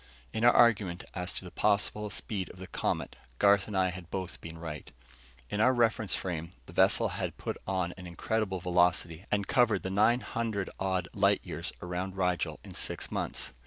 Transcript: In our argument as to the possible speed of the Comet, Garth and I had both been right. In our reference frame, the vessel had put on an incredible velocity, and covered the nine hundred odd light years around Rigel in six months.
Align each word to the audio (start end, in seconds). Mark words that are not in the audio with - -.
In 0.33 0.43
our 0.43 0.51
argument 0.51 1.03
as 1.13 1.31
to 1.33 1.45
the 1.45 1.51
possible 1.51 2.09
speed 2.09 2.49
of 2.49 2.57
the 2.57 2.65
Comet, 2.65 3.15
Garth 3.37 3.67
and 3.67 3.77
I 3.77 3.91
had 3.91 4.09
both 4.09 4.41
been 4.41 4.57
right. 4.57 4.91
In 5.51 5.61
our 5.61 5.73
reference 5.75 6.15
frame, 6.15 6.53
the 6.65 6.73
vessel 6.73 7.09
had 7.09 7.37
put 7.37 7.55
on 7.67 7.93
an 7.97 8.07
incredible 8.07 8.59
velocity, 8.59 9.27
and 9.31 9.45
covered 9.47 9.83
the 9.83 9.91
nine 9.91 10.21
hundred 10.21 10.71
odd 10.79 11.07
light 11.13 11.41
years 11.45 11.71
around 11.83 12.17
Rigel 12.17 12.59
in 12.63 12.73
six 12.73 13.11
months. 13.11 13.53